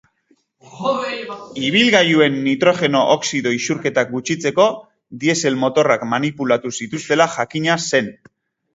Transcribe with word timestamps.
Ibilgailuen 1.67 2.39
nitrogeno 2.47 3.03
oxido 3.17 3.53
isurketak 3.59 4.11
gutxitzeko 4.17 4.67
diesel 5.27 5.63
motorrak 5.69 6.11
manipulatu 6.19 6.77
zituztela 6.83 7.33
jakina 7.39 7.83
zen. 7.91 8.15